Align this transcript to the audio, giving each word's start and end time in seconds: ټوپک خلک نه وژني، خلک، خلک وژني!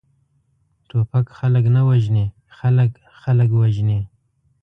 ټوپک 0.87 1.25
خلک 1.39 1.65
نه 1.75 1.81
وژني، 1.87 2.25
خلک، 2.57 2.91
خلک 3.21 3.49
وژني! 3.61 3.99